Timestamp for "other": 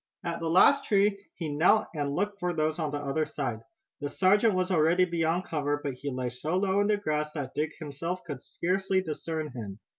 2.97-3.23